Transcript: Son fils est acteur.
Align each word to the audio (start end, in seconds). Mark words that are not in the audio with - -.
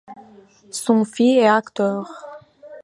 Son 0.71 1.05
fils 1.05 1.37
est 1.43 1.47
acteur. 1.47 2.09